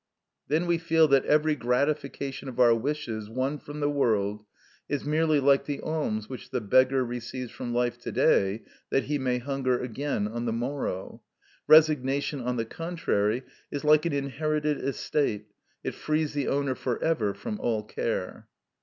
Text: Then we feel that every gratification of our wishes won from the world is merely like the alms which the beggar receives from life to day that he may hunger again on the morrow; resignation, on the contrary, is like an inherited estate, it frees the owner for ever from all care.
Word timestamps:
Then 0.47 0.65
we 0.65 0.79
feel 0.79 1.07
that 1.09 1.25
every 1.25 1.55
gratification 1.55 2.49
of 2.49 2.59
our 2.59 2.73
wishes 2.73 3.29
won 3.29 3.59
from 3.59 3.81
the 3.81 3.89
world 3.91 4.43
is 4.89 5.05
merely 5.05 5.39
like 5.39 5.65
the 5.65 5.79
alms 5.81 6.27
which 6.27 6.49
the 6.49 6.59
beggar 6.59 7.05
receives 7.05 7.51
from 7.51 7.71
life 7.71 7.99
to 7.99 8.11
day 8.11 8.63
that 8.89 9.03
he 9.03 9.19
may 9.19 9.37
hunger 9.37 9.79
again 9.79 10.27
on 10.27 10.45
the 10.45 10.51
morrow; 10.53 11.21
resignation, 11.67 12.41
on 12.41 12.57
the 12.57 12.65
contrary, 12.65 13.43
is 13.69 13.83
like 13.83 14.07
an 14.07 14.13
inherited 14.13 14.83
estate, 14.83 15.45
it 15.83 15.93
frees 15.93 16.33
the 16.33 16.47
owner 16.47 16.73
for 16.73 16.99
ever 17.03 17.35
from 17.35 17.59
all 17.59 17.83
care. 17.83 18.47